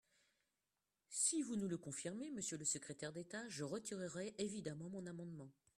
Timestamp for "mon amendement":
4.89-5.51